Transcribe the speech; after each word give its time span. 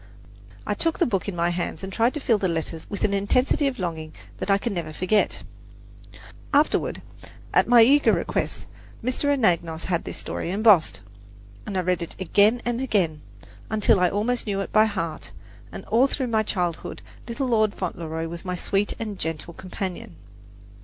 I 0.65 0.73
took 0.73 0.97
the 0.97 1.05
book 1.05 1.27
in 1.29 1.35
my 1.35 1.49
hands 1.49 1.83
and 1.83 1.93
tried 1.93 2.15
to 2.15 2.19
feel 2.19 2.39
the 2.39 2.47
letters 2.47 2.89
with 2.89 3.03
an 3.03 3.13
intensity 3.13 3.67
of 3.67 3.77
longing 3.77 4.13
that 4.39 4.49
I 4.49 4.57
can 4.57 4.73
never 4.73 4.91
forget. 4.91 5.43
Afterward, 6.51 7.03
at 7.53 7.67
my 7.67 7.83
eager 7.83 8.11
request, 8.11 8.65
Mr. 9.03 9.25
Anagnos 9.31 9.83
had 9.83 10.05
this 10.05 10.17
story 10.17 10.49
embossed, 10.49 11.01
and 11.67 11.77
I 11.77 11.81
read 11.81 12.01
it 12.01 12.15
again 12.19 12.63
and 12.65 12.81
again, 12.81 13.21
until 13.69 13.99
I 13.99 14.09
almost 14.09 14.47
knew 14.47 14.59
it 14.61 14.71
by 14.73 14.85
heart; 14.85 15.33
and 15.71 15.85
all 15.85 16.07
through 16.07 16.29
my 16.33 16.41
childhood 16.41 17.03
"Little 17.27 17.49
Lord 17.49 17.75
Fauntleroy" 17.75 18.25
was 18.27 18.43
my 18.43 18.55
sweet 18.55 18.95
and 18.97 19.19
gentle 19.19 19.53
companion. 19.53 20.15